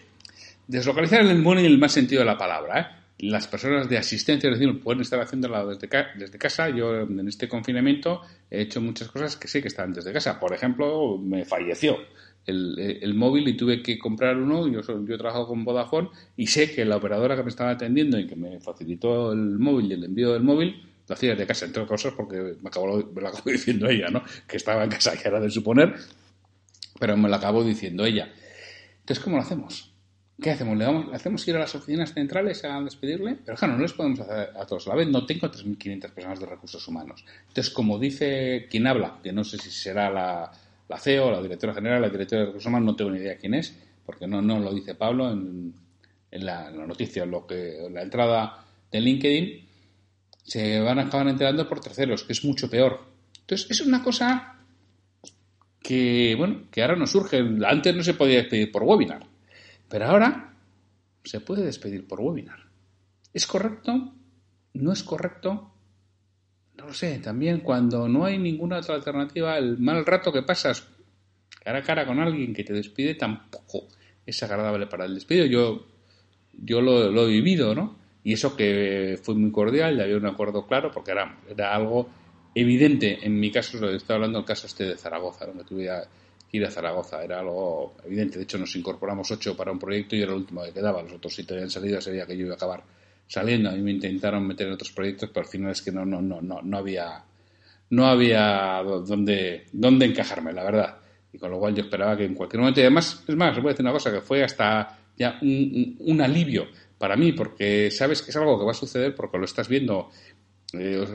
deslocalizar 0.68 1.22
el 1.22 1.40
mundo 1.40 1.60
en 1.60 1.66
el 1.66 1.78
más 1.78 1.92
sentido 1.92 2.22
de 2.22 2.26
la 2.26 2.38
palabra. 2.38 2.80
¿eh? 2.80 3.06
Las 3.28 3.48
personas 3.48 3.90
de 3.90 3.98
asistencia, 3.98 4.50
es 4.50 4.60
decir, 4.60 4.82
pueden 4.82 5.02
estar 5.02 5.20
haciéndolo 5.20 5.68
desde, 5.68 5.90
desde 6.18 6.38
casa. 6.38 6.70
Yo 6.70 7.02
en 7.02 7.28
este 7.28 7.48
confinamiento 7.48 8.22
he 8.52 8.62
hecho 8.62 8.82
muchas 8.82 9.08
cosas 9.08 9.38
que 9.38 9.48
sé 9.48 9.62
que 9.62 9.70
están 9.70 9.94
desde 9.94 10.12
casa. 10.12 10.40
Por 10.40 10.54
ejemplo, 10.54 11.18
me 11.18 11.46
falleció 11.46 11.98
el, 12.46 13.14
móvil 13.16 13.48
y 13.48 13.58
tuve 13.58 13.82
que 13.82 13.98
comprar 13.98 14.38
uno. 14.38 14.68
Yo, 14.68 14.82
yo 15.06 15.48
con 15.48 15.64
Vodafone 15.64 16.10
y 16.36 16.48
sé 16.48 16.74
que 16.74 16.86
la 16.86 16.98
operadora 16.98 17.36
que 17.36 17.44
me 17.44 17.50
estaba 17.50 17.72
atendiendo 17.72 18.20
y 18.20 18.28
que 18.28 18.36
me 18.36 18.60
facilitó 18.60 19.32
el 19.32 19.60
móvil 19.60 19.92
y 19.92 19.94
el 19.94 20.04
envío 20.04 20.34
del 20.34 20.44
móvil 20.44 20.85
lo 21.08 21.16
hacía 21.16 21.32
desde 21.32 21.46
casa, 21.46 21.66
entre 21.66 21.84
otras 21.84 22.02
cosas 22.02 22.18
porque 22.18 22.56
me, 22.62 22.70
acabó, 22.70 22.98
lo 22.98 23.28
acabó 23.28 23.44
diciendo 23.52 23.88
ella, 23.88 24.10
¿no? 24.10 24.24
Que 24.48 24.58
estaba 24.58 24.84
en 24.84 24.90
casa, 24.90 25.16
que 25.18 25.28
era 25.28 25.40
de 25.40 25.50
suponer, 25.50 25.96
pero 27.00 27.18
me 27.18 27.30
lo 27.30 27.36
acabó 27.36 27.64
diciendo 27.64 28.06
ella. 28.06 28.32
Entonces, 29.00 29.24
¿cómo 29.24 29.38
lo 29.38 29.44
hacemos? 29.44 29.92
¿Qué 30.42 30.52
hacemos? 30.52 30.78
¿Le, 30.78 30.86
hacemos 31.14 31.48
ir 31.48 31.56
a 31.56 31.60
las 31.60 31.76
oficinas 31.76 32.14
centrales 32.14 32.66
a 32.66 32.82
despedirle? 32.82 33.38
Pero 33.46 33.58
claro, 33.58 33.76
no 33.76 33.82
les 33.82 33.94
podemos 33.94 34.20
hacer 34.20 34.50
a 34.56 34.66
todos 34.66 34.86
a 34.88 34.90
la 34.90 34.96
vez. 34.98 35.08
No 35.08 35.26
tengo 35.26 35.48
3.500 35.48 36.12
personas 36.12 36.40
de 36.40 36.46
recursos 36.46 36.86
humanos. 36.88 37.24
Entonces, 37.48 37.72
como 37.72 37.98
dice 38.00 38.68
quien 38.70 38.88
habla, 38.88 39.20
que 39.24 39.32
no 39.32 39.46
sé 39.46 39.58
si 39.58 39.72
será 39.72 40.10
la, 40.10 40.52
la 40.90 40.98
CEO, 40.98 41.32
la 41.32 41.42
directora 41.42 41.74
general, 41.74 42.02
la 42.02 42.10
directora 42.10 42.42
de 42.42 42.48
recursos 42.48 42.68
humanos, 42.68 42.86
no 42.86 42.96
tengo 42.96 43.12
ni 43.12 43.20
idea 43.20 43.38
quién 43.38 43.54
es, 43.54 43.78
porque 44.06 44.28
no, 44.28 44.42
no 44.42 44.60
lo 44.60 44.74
dice 44.74 44.96
Pablo 44.96 45.32
en, 45.32 45.74
en, 46.32 46.46
la, 46.46 46.70
noticia, 46.70 47.24
en, 47.24 47.32
lo 47.32 47.48
que, 47.48 47.86
en 47.86 47.94
la 47.94 48.02
entrada 48.02 48.66
de 48.92 49.00
LinkedIn, 49.00 49.68
se 50.46 50.80
van 50.80 51.00
a 51.00 51.04
acabar 51.04 51.28
enterando 51.28 51.68
por 51.68 51.82
terceros, 51.82 52.24
que 52.24 52.32
es 52.32 52.46
mucho 52.46 52.70
peor. 52.70 53.02
Entonces, 53.42 53.70
es 53.70 53.82
una 53.82 54.02
cosa 54.02 54.60
que, 55.82 56.36
bueno, 56.38 56.68
que 56.72 56.82
ahora 56.82 56.96
nos 56.96 57.12
surge. 57.12 57.44
Antes 57.66 57.96
no 57.96 58.04
se 58.04 58.14
podía 58.14 58.38
despedir 58.38 58.72
por 58.72 58.84
webinar, 58.84 59.28
pero 59.90 60.06
ahora 60.06 60.54
se 61.24 61.42
puede 61.42 61.66
despedir 61.66 62.08
por 62.08 62.22
webinar. 62.22 62.60
¿Es 63.34 63.46
correcto? 63.46 64.14
¿No 64.74 64.92
es 64.94 65.04
correcto? 65.04 65.74
No 66.78 66.88
lo 66.88 66.94
sé. 66.94 67.20
También 67.20 67.60
cuando 67.60 68.08
no 68.08 68.26
hay 68.26 68.38
ninguna 68.38 68.78
otra 68.78 68.96
alternativa, 68.96 69.58
el 69.58 69.78
mal 69.80 70.06
rato 70.06 70.32
que 70.32 70.44
pasas 70.44 70.88
cara 71.64 71.80
a 71.80 71.84
cara 71.84 72.06
con 72.06 72.20
alguien 72.20 72.54
que 72.54 72.64
te 72.64 72.74
despide 72.74 73.16
tampoco 73.16 73.88
es 74.26 74.42
agradable 74.44 74.88
para 74.88 75.06
el 75.06 75.16
despido. 75.16 75.46
Yo 75.46 75.88
yo 76.58 76.82
lo, 76.82 77.28
he 77.28 77.32
vivido, 77.32 77.76
¿no? 77.76 77.96
Y 78.26 78.34
eso 78.34 78.56
que 78.56 79.20
fue 79.22 79.36
muy 79.36 79.52
cordial, 79.52 79.98
ya 79.98 80.04
había 80.04 80.18
un 80.18 80.26
acuerdo 80.26 80.66
claro, 80.66 80.92
porque 80.92 81.12
era, 81.12 81.38
era 81.48 81.76
algo 81.76 82.10
evidente. 82.56 83.20
En 83.22 83.40
mi 83.40 83.52
caso, 83.52 83.78
lo 83.78 83.92
estaba 83.92 84.16
hablando 84.16 84.40
del 84.40 84.48
caso 84.48 84.66
este 84.66 84.84
de 84.84 84.98
Zaragoza, 84.98 85.46
donde 85.46 85.64
tuve 85.64 85.88
que 86.50 86.58
ir 86.58 86.66
a 86.66 86.72
Zaragoza. 86.72 87.24
Era 87.24 87.42
algo 87.42 87.94
evidente. 88.04 88.40
De 88.40 88.46
hecho, 88.46 88.58
nos 88.58 88.76
incorporamos 88.76 89.30
ocho 89.30 89.56
para 89.56 89.72
un 89.72 89.78
proyecto 89.78 90.16
y 90.16 90.24
era 90.24 90.32
el 90.32 90.40
último 90.40 90.64
que 90.64 90.72
quedaba. 90.72 91.04
Los 91.04 91.14
otros 91.14 91.36
siete 91.36 91.54
habían 91.54 91.70
salido, 91.70 92.02
sería 92.02 92.26
que 92.26 92.36
yo 92.36 92.46
iba 92.46 92.54
a 92.54 92.56
acabar 92.56 92.84
saliendo. 93.28 93.70
A 93.70 93.74
mí 93.74 93.84
me 93.84 93.92
intentaron 93.92 94.48
meter 94.48 94.66
en 94.66 94.74
otros 94.74 94.92
proyectos, 94.92 95.30
pero 95.32 95.46
al 95.46 95.52
final 95.52 95.72
es 95.72 95.84
que 95.84 95.92
no, 95.92 96.04
no, 96.04 96.20
no, 96.20 96.42
no, 96.42 96.64
no 96.64 96.78
había, 96.80 97.24
no 97.92 98.08
había 98.08 98.82
dónde, 99.06 99.68
dónde 99.72 100.08
encajarme, 100.08 100.52
la 100.52 100.64
verdad. 100.64 100.98
Y 101.32 101.38
con 101.38 101.52
lo 101.52 101.60
cual 101.60 101.76
yo 101.76 101.84
esperaba 101.84 102.18
que 102.18 102.26
en 102.26 102.34
cualquier 102.34 102.62
momento, 102.62 102.80
y 102.80 102.84
además, 102.84 103.24
es 103.28 103.36
más, 103.36 103.56
voy 103.58 103.68
a 103.68 103.74
decir 103.74 103.86
una 103.86 103.94
cosa, 103.94 104.12
que 104.12 104.22
fue 104.22 104.44
hasta 104.44 104.98
ya 105.18 105.40
un, 105.42 106.22
alivio 106.22 106.68
para 106.98 107.16
mí, 107.16 107.32
porque 107.32 107.92
sabes 107.92 108.22
que 108.22 108.32
es 108.32 108.38
algo 108.38 108.58
que 108.60 108.66
va 108.66 108.72
a 108.72 108.76
suceder 108.76 109.16
porque 109.16 109.38
lo 109.38 109.46
estás 109.46 109.68
viendo. 109.68 110.10
Eh, 110.74 111.06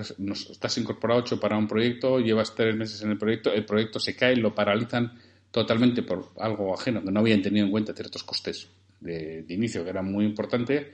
estás 0.51 0.79
incorporado 0.79 1.21
ocho 1.21 1.41
para 1.41 1.57
un 1.57 1.67
proyecto, 1.67 2.19
llevas 2.21 2.55
tres 2.55 2.75
meses 2.77 3.03
en 3.03 3.11
el 3.11 3.19
proyecto, 3.19 3.53
el 3.53 3.65
proyecto 3.65 3.99
se 3.99 4.17
cae, 4.17 4.37
lo 4.37 4.55
paralizan 4.55 5.13
totalmente 5.51 6.03
por 6.03 6.31
algo 6.39 6.73
ajeno, 6.75 7.03
que 7.03 7.11
no 7.11 7.21
habían 7.21 7.43
tenido 7.43 7.67
en 7.67 7.71
cuenta 7.71 7.93
ciertos 7.93 8.23
costes 8.23 8.69
de, 9.01 9.45
inicio 9.49 9.83
que 9.85 9.91
eran 9.91 10.11
muy 10.11 10.25
importantes 10.25 10.87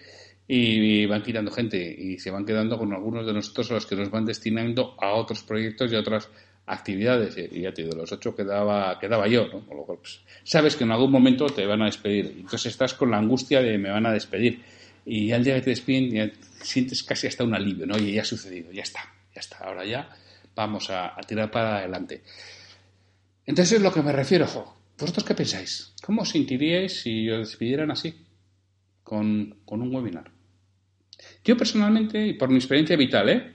y 0.49 1.07
van 1.07 1.23
quitando 1.23 1.51
gente 1.51 1.77
y 1.77 2.19
se 2.19 2.31
van 2.31 2.47
quedando 2.47 2.79
con 2.79 2.93
algunos 2.93 3.27
de 3.27 3.33
nosotros 3.33 3.71
a 3.71 3.75
los 3.75 3.87
que 3.87 3.97
nos 3.97 4.11
van 4.11 4.25
destinando 4.25 4.95
a 4.99 5.15
otros 5.15 5.43
proyectos 5.43 5.93
y 5.93 5.97
a 5.97 6.01
otras 6.01 6.29
actividades. 6.67 7.37
Y 7.39 7.63
ya 7.63 7.73
te 7.73 7.83
digo, 7.83 7.97
los 7.97 8.13
ocho 8.13 8.35
quedaba, 8.35 8.99
quedaba 8.99 9.29
yo, 9.29 9.49
¿no? 9.49 9.65
Pues, 9.87 10.21
sabes 10.45 10.77
que 10.77 10.85
en 10.85 10.91
algún 10.91 11.11
momento 11.11 11.47
te 11.47 11.65
van 11.65 11.83
a 11.83 11.87
despedir. 11.87 12.35
Entonces 12.37 12.67
estás 12.67 12.95
con 12.95 13.11
la 13.11 13.19
angustia 13.19 13.63
de 13.63 13.79
me 13.79 13.91
van 13.91 14.07
a 14.07 14.13
despedir. 14.13 14.63
Y 15.05 15.31
al 15.31 15.45
día 15.45 15.55
que 15.55 15.63
te 15.63 15.71
despiden 15.71 16.33
sientes 16.61 17.03
casi 17.05 17.29
hasta 17.29 17.45
un 17.45 17.55
alivio, 17.55 17.87
¿no? 17.87 17.97
Y 17.97 18.13
ya 18.13 18.23
ha 18.23 18.25
sucedido, 18.25 18.73
ya 18.73 18.83
está, 18.83 19.01
ya 19.35 19.41
está. 19.41 19.59
Ahora 19.59 19.85
ya 19.85 20.09
vamos 20.55 20.91
a, 20.91 21.17
tirar 21.27 21.51
para 21.51 21.79
adelante. 21.79 22.23
Entonces 23.45 23.79
es 23.79 23.83
lo 23.83 23.93
que 23.93 24.03
me 24.03 24.13
refiero, 24.13 24.47
jo. 24.47 24.75
¿Vosotros 24.99 25.25
qué 25.25 25.35
pensáis? 25.35 25.93
¿Cómo 26.03 26.25
sentiríais 26.25 27.03
si 27.03 27.31
os 27.31 27.49
despidieran 27.49 27.91
así? 27.91 28.27
Con, 29.05 29.61
con 29.65 29.83
un 29.83 29.95
webinar. 29.95 30.33
Yo 31.45 31.57
personalmente, 31.57 32.27
y 32.27 32.33
por 32.33 32.49
mi 32.49 32.57
experiencia 32.57 32.97
vital, 32.97 33.29
¿eh? 33.29 33.55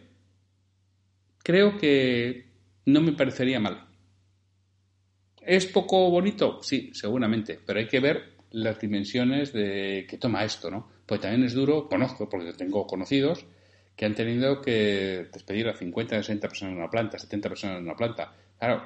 creo 1.44 1.78
que 1.78 2.51
no 2.86 3.02
me 3.02 3.14
parecería 3.14 3.60
mal. 3.60 3.88
¿Es 5.42 5.66
poco 5.66 6.10
bonito? 6.10 6.62
Sí, 6.62 6.92
seguramente, 6.94 7.60
pero 7.66 7.80
hay 7.80 7.88
que 7.88 8.00
ver 8.00 8.36
las 8.52 8.80
dimensiones 8.80 9.54
de 9.54 10.06
que 10.08 10.18
toma 10.18 10.44
esto, 10.44 10.70
¿no? 10.70 10.90
Pues 11.06 11.22
también 11.22 11.44
es 11.44 11.54
duro, 11.54 11.88
conozco, 11.88 12.30
porque 12.30 12.54
tengo 12.54 12.86
conocidos 12.86 13.46
que 13.96 14.06
han 14.06 14.16
tenido 14.16 14.62
que 14.62 15.28
despedir 15.32 15.68
a 15.68 15.74
50, 15.74 16.16
60 16.18 16.48
personas 16.48 16.74
en 16.74 16.78
una 16.80 16.90
planta, 16.90 17.20
70 17.20 17.50
personas 17.50 17.78
en 17.78 17.84
una 17.84 17.96
planta. 17.96 18.34
Claro, 18.58 18.84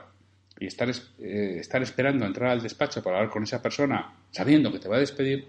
y 0.60 0.68
estar, 0.68 0.90
eh, 0.90 1.58
estar 1.60 1.82
esperando 1.82 2.26
entrar 2.26 2.52
al 2.52 2.62
despacho 2.62 3.04
para 3.04 3.18
hablar 3.18 3.32
con 3.32 3.44
esa 3.44 3.62
persona 3.62 4.14
sabiendo 4.32 4.72
que 4.72 4.80
te 4.80 4.88
va 4.88 4.98
a 4.98 5.00
despedir, 5.00 5.48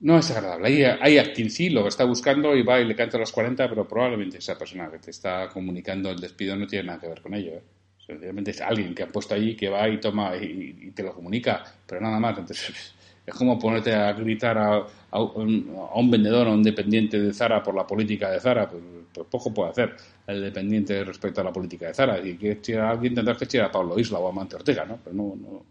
no 0.00 0.18
es 0.18 0.30
agradable. 0.30 0.68
Hay, 0.68 0.82
hay 1.00 1.18
a 1.18 1.32
quien 1.32 1.50
sí 1.50 1.70
lo 1.70 1.86
está 1.88 2.04
buscando 2.04 2.54
y 2.54 2.62
va 2.62 2.80
y 2.80 2.84
le 2.84 2.94
canta 2.94 3.16
a 3.16 3.20
los 3.20 3.32
40, 3.32 3.68
pero 3.68 3.88
probablemente 3.88 4.38
esa 4.38 4.58
persona 4.58 4.90
que 4.90 4.98
te 4.98 5.10
está 5.10 5.48
comunicando 5.48 6.10
el 6.10 6.18
despido 6.18 6.56
no 6.56 6.66
tiene 6.66 6.86
nada 6.86 7.00
que 7.00 7.08
ver 7.08 7.22
con 7.22 7.34
ello. 7.34 7.52
¿eh? 7.52 7.62
Sencillamente 8.06 8.52
es 8.52 8.60
alguien 8.60 8.94
que 8.94 9.02
ha 9.02 9.08
puesto 9.08 9.34
allí, 9.34 9.56
que 9.56 9.68
va 9.68 9.88
y 9.88 9.98
toma 9.98 10.36
y, 10.36 10.92
te 10.94 11.02
lo 11.02 11.12
comunica, 11.12 11.64
pero 11.86 12.00
nada 12.00 12.20
más. 12.20 12.38
Entonces, 12.38 12.94
es 13.26 13.34
como 13.34 13.58
ponerte 13.58 13.92
a 13.94 14.12
gritar 14.12 14.56
a, 14.58 14.86
a, 15.10 15.20
un, 15.20 16.10
vendedor, 16.10 16.46
a 16.46 16.52
un 16.52 16.62
dependiente 16.62 17.18
de 17.18 17.32
Zara 17.32 17.62
por 17.62 17.74
la 17.74 17.86
política 17.86 18.30
de 18.30 18.38
Zara. 18.38 18.68
Pues, 18.68 18.82
pues, 19.12 19.26
poco 19.28 19.52
puede 19.52 19.70
hacer 19.70 19.96
el 20.26 20.42
dependiente 20.42 21.02
respecto 21.02 21.40
a 21.40 21.44
la 21.44 21.52
política 21.52 21.86
de 21.86 21.94
Zara. 21.94 22.20
Y 22.24 22.36
que 22.36 22.76
a 22.76 22.90
alguien 22.90 23.14
tendrás 23.14 23.38
que 23.38 23.46
tirar 23.46 23.68
a 23.68 23.72
Pablo 23.72 23.98
Isla 23.98 24.18
o 24.18 24.28
a 24.28 24.32
Mante 24.32 24.56
Ortega, 24.56 24.84
¿no? 24.84 25.00
Pero 25.02 25.16
no, 25.16 25.34
no, 25.34 25.64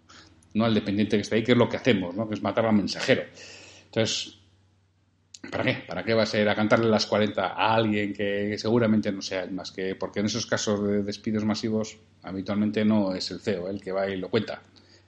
no 0.55 0.65
al 0.65 0.73
dependiente 0.73 1.15
que 1.15 1.21
está 1.21 1.35
ahí, 1.35 1.43
que 1.43 1.53
es 1.53 1.57
lo 1.57 1.69
que 1.69 1.77
hacemos, 1.77 2.13
¿no? 2.15 2.27
Que 2.27 2.33
es 2.33 2.41
matar 2.41 2.65
al 2.65 2.73
mensajero. 2.73 3.23
Entonces, 3.95 4.37
¿para 5.49 5.63
qué? 5.63 5.77
¿Para 5.87 6.03
qué 6.03 6.13
vas 6.13 6.33
a 6.33 6.41
ir 6.41 6.49
a 6.49 6.55
cantarle 6.55 6.89
las 6.89 7.05
40 7.05 7.47
a 7.47 7.75
alguien 7.75 8.11
que 8.11 8.57
seguramente 8.57 9.09
no 9.09 9.21
sea 9.21 9.47
más 9.47 9.71
que 9.71 9.95
porque 9.95 10.19
en 10.19 10.25
esos 10.25 10.45
casos 10.45 10.85
de 10.85 11.01
despidos 11.01 11.45
masivos 11.45 11.97
habitualmente 12.23 12.83
no 12.83 13.15
es 13.15 13.31
el 13.31 13.39
CEO 13.39 13.69
el 13.69 13.79
que 13.79 13.93
va 13.93 14.09
y 14.09 14.17
lo 14.17 14.29
cuenta. 14.29 14.61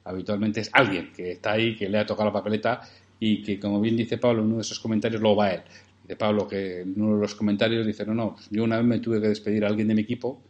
Habitualmente 0.05 0.61
es 0.61 0.69
alguien 0.71 1.11
que 1.11 1.33
está 1.33 1.51
ahí, 1.51 1.75
que 1.75 1.89
le 1.89 1.97
ha 1.97 2.05
tocado 2.05 2.29
la 2.29 2.33
papeleta 2.33 2.79
y 3.19 3.41
que, 3.43 3.59
como 3.59 3.81
bien 3.81 3.97
dice 3.97 4.17
Pablo 4.17 4.41
en 4.41 4.47
uno 4.47 4.55
de 4.55 4.61
esos 4.61 4.79
comentarios, 4.79 5.19
luego 5.19 5.35
va 5.35 5.51
él. 5.51 5.63
De 6.05 6.15
Pablo 6.15 6.47
que 6.47 6.83
en 6.83 6.93
uno 6.95 7.15
de 7.15 7.21
los 7.21 7.35
comentarios 7.35 7.85
dice, 7.85 8.05
no, 8.05 8.13
no, 8.13 8.37
yo 8.49 8.63
una 8.63 8.77
vez 8.77 8.85
me 8.85 8.99
tuve 8.99 9.19
que 9.19 9.27
despedir 9.27 9.65
a 9.65 9.67
alguien 9.67 9.89
de 9.89 9.95
mi 9.95 10.01
equipo, 10.03 10.41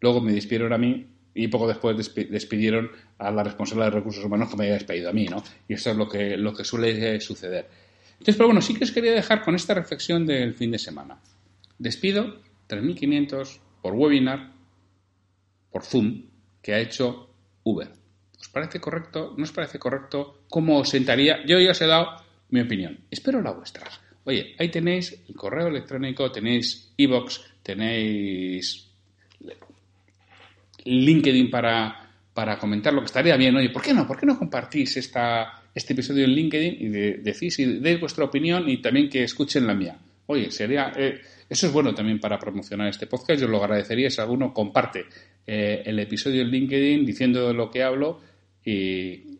luego 0.00 0.20
me 0.20 0.32
despidieron 0.32 0.72
a 0.72 0.78
mí 0.78 1.08
y 1.34 1.48
poco 1.48 1.68
después 1.68 1.96
despidieron 1.96 2.90
a 3.18 3.30
la 3.30 3.42
responsable 3.42 3.84
de 3.84 3.90
recursos 3.90 4.24
humanos 4.24 4.50
que 4.50 4.56
me 4.56 4.64
había 4.64 4.74
despedido 4.74 5.10
a 5.10 5.12
mí, 5.12 5.26
¿no? 5.26 5.42
Y 5.68 5.74
eso 5.74 5.90
es 5.90 5.96
lo 5.96 6.08
que, 6.08 6.36
lo 6.36 6.52
que 6.54 6.64
suele 6.64 7.20
suceder. 7.20 7.68
Entonces, 8.12 8.36
pero 8.36 8.48
bueno, 8.48 8.60
sí 8.60 8.74
que 8.74 8.84
os 8.84 8.92
quería 8.92 9.12
dejar 9.12 9.42
con 9.42 9.54
esta 9.54 9.74
reflexión 9.74 10.26
del 10.26 10.54
fin 10.54 10.70
de 10.70 10.78
semana. 10.78 11.20
Despido 11.78 12.40
3.500 12.68 13.58
por 13.80 13.94
webinar, 13.94 14.52
por 15.70 15.84
Zoom, 15.84 16.26
que 16.60 16.74
ha 16.74 16.80
hecho 16.80 17.30
Uber. 17.64 17.88
¿Os 18.38 18.48
parece 18.48 18.80
correcto? 18.80 19.34
¿No 19.36 19.44
os 19.44 19.52
parece 19.52 19.78
correcto? 19.78 20.42
¿Cómo 20.48 20.78
os 20.78 20.88
sentaría? 20.90 21.44
Yo 21.46 21.58
ya 21.58 21.70
os 21.70 21.80
he 21.80 21.86
dado 21.86 22.16
mi 22.50 22.60
opinión. 22.60 23.00
Espero 23.10 23.40
la 23.40 23.52
vuestra. 23.52 23.86
Oye, 24.24 24.54
ahí 24.58 24.70
tenéis 24.70 25.24
el 25.28 25.34
correo 25.34 25.68
electrónico, 25.68 26.30
tenéis 26.30 26.92
e-box, 26.98 27.40
tenéis 27.62 28.90
LinkedIn 30.84 31.50
para, 31.50 32.10
para 32.34 32.58
comentar 32.58 32.92
lo 32.92 33.00
que 33.00 33.06
estaría 33.06 33.36
bien. 33.36 33.56
Oye, 33.56 33.70
¿por 33.70 33.82
qué 33.82 33.92
no? 33.92 34.06
¿Por 34.06 34.18
qué 34.18 34.26
no 34.26 34.38
compartís 34.38 34.96
esta, 34.96 35.62
este 35.74 35.92
episodio 35.92 36.24
en 36.24 36.30
LinkedIn 36.30 36.76
y 36.80 36.88
decís 36.88 37.58
y 37.58 37.80
deis 37.80 38.00
vuestra 38.00 38.24
opinión 38.24 38.68
y 38.68 38.78
también 38.78 39.08
que 39.08 39.24
escuchen 39.24 39.66
la 39.66 39.74
mía? 39.74 39.98
Oye, 40.26 40.50
sería. 40.50 40.92
Eh, 40.96 41.20
eso 41.48 41.66
es 41.66 41.72
bueno 41.72 41.92
también 41.92 42.20
para 42.20 42.38
promocionar 42.38 42.88
este 42.88 43.08
podcast. 43.08 43.40
Yo 43.40 43.48
lo 43.48 43.62
agradecería 43.62 44.08
si 44.08 44.20
alguno 44.20 44.54
comparte 44.54 45.06
eh, 45.44 45.82
el 45.84 45.98
episodio 45.98 46.42
en 46.42 46.48
LinkedIn 46.48 47.04
diciendo 47.04 47.48
de 47.48 47.54
lo 47.54 47.70
que 47.70 47.82
hablo 47.82 48.20
y, 48.64 49.38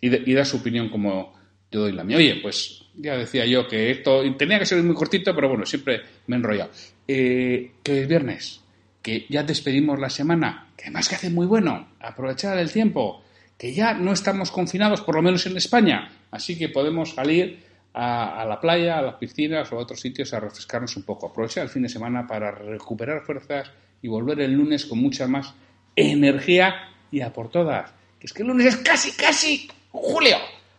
y, 0.00 0.32
da 0.34 0.44
su 0.44 0.56
opinión 0.56 0.88
como 0.88 1.32
yo 1.70 1.80
doy 1.82 1.92
la 1.92 2.02
mía. 2.02 2.16
Oye, 2.16 2.40
pues 2.42 2.86
ya 2.96 3.16
decía 3.16 3.46
yo 3.46 3.68
que 3.68 3.92
esto 3.92 4.22
tenía 4.36 4.58
que 4.58 4.66
ser 4.66 4.82
muy 4.82 4.96
cortito, 4.96 5.32
pero 5.32 5.48
bueno, 5.48 5.64
siempre 5.64 6.00
me 6.26 6.34
he 6.34 6.38
enrollado. 6.40 6.72
Eh, 7.06 7.70
que 7.84 8.02
es 8.02 8.08
viernes, 8.08 8.63
que 9.04 9.26
ya 9.28 9.42
despedimos 9.42 10.00
la 10.00 10.08
semana, 10.08 10.68
que 10.78 10.84
además 10.84 11.10
que 11.10 11.16
hace 11.16 11.28
muy 11.28 11.46
bueno, 11.46 11.88
aprovechar 12.00 12.58
el 12.58 12.72
tiempo, 12.72 13.22
que 13.58 13.74
ya 13.74 13.92
no 13.92 14.14
estamos 14.14 14.50
confinados, 14.50 15.02
por 15.02 15.14
lo 15.14 15.20
menos 15.20 15.44
en 15.44 15.58
España, 15.58 16.10
así 16.30 16.56
que 16.56 16.70
podemos 16.70 17.10
salir 17.10 17.62
a, 17.92 18.46
la 18.48 18.58
playa, 18.58 18.98
a 18.98 19.02
las 19.02 19.16
piscinas 19.16 19.70
o 19.70 19.76
a 19.76 19.80
otros 19.80 20.00
sitios 20.00 20.32
a 20.32 20.40
refrescarnos 20.40 20.96
un 20.96 21.02
poco. 21.02 21.26
Aprovechar 21.26 21.64
el 21.64 21.68
fin 21.68 21.82
de 21.82 21.90
semana 21.90 22.26
para 22.26 22.50
recuperar 22.50 23.22
fuerzas 23.22 23.70
y 24.00 24.08
volver 24.08 24.40
el 24.40 24.52
lunes 24.52 24.86
con 24.86 24.98
mucha 24.98 25.28
más 25.28 25.52
energía 25.94 26.74
y 27.12 27.20
a 27.20 27.30
por 27.30 27.50
todas. 27.50 27.92
Que 28.18 28.26
es 28.26 28.32
que 28.32 28.42
el 28.42 28.48
lunes 28.48 28.66
es 28.66 28.76
casi, 28.78 29.12
casi 29.12 29.68
julio. 29.92 30.38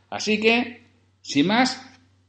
Así 0.10 0.40
que, 0.42 0.82
sin 1.22 1.46
más, 1.46 1.80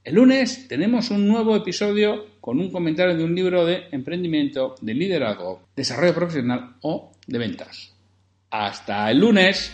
el 0.06 0.14
lunes 0.14 0.68
tenemos 0.68 1.10
un 1.10 1.26
nuevo 1.26 1.56
episodio 1.56 2.26
con 2.40 2.60
un 2.60 2.70
comentario 2.70 3.16
de 3.16 3.24
un 3.24 3.34
libro 3.34 3.66
de 3.66 3.88
emprendimiento, 3.90 4.76
de 4.80 4.94
liderazgo, 4.94 5.62
desarrollo 5.74 6.14
profesional 6.14 6.76
o 6.82 7.10
de 7.26 7.38
ventas. 7.38 7.92
Hasta 8.48 9.10
el 9.10 9.18
lunes. 9.18 9.72